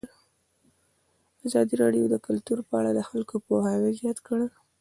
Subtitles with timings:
[1.45, 4.47] ازادي راډیو د کلتور په اړه د خلکو پوهاوی زیات کړی.